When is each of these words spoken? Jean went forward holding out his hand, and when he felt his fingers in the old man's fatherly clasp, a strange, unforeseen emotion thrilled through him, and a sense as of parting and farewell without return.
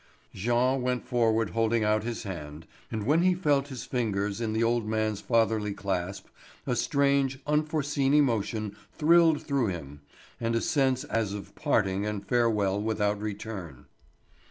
Jean 0.33 0.81
went 0.81 1.05
forward 1.05 1.51
holding 1.51 1.83
out 1.83 2.01
his 2.03 2.23
hand, 2.23 2.65
and 2.91 3.03
when 3.05 3.21
he 3.21 3.35
felt 3.35 3.67
his 3.67 3.83
fingers 3.83 4.41
in 4.41 4.51
the 4.51 4.63
old 4.63 4.87
man's 4.89 5.21
fatherly 5.21 5.75
clasp, 5.75 6.25
a 6.65 6.75
strange, 6.75 7.37
unforeseen 7.45 8.11
emotion 8.15 8.75
thrilled 8.97 9.43
through 9.43 9.67
him, 9.67 10.01
and 10.39 10.55
a 10.55 10.61
sense 10.61 11.03
as 11.03 11.33
of 11.33 11.53
parting 11.53 12.03
and 12.03 12.25
farewell 12.27 12.81
without 12.81 13.21
return. 13.21 13.85